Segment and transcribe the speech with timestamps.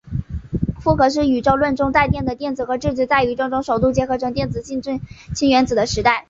[0.79, 4.99] 复合是宇宙论中带电的电子和质子在宇宙中首度结合成电中性氢
[5.51, 6.19] 原子的时代。